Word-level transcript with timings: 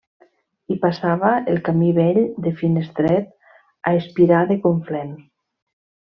Hi 0.69 0.77
passava 0.85 1.33
el 1.53 1.59
Camí 1.67 1.89
Vell 1.97 2.17
de 2.47 2.55
Finestret 2.63 3.29
a 3.93 3.95
Espirà 4.01 4.41
de 4.55 4.59
Conflent. 4.67 5.15